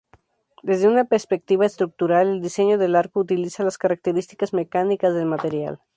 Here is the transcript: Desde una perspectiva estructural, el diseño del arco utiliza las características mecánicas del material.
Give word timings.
Desde 0.63 0.87
una 0.87 1.03
perspectiva 1.05 1.63
estructural, 1.67 2.27
el 2.27 2.41
diseño 2.41 2.79
del 2.79 2.95
arco 2.95 3.19
utiliza 3.19 3.63
las 3.63 3.77
características 3.77 4.51
mecánicas 4.51 5.13
del 5.13 5.27
material. 5.27 5.79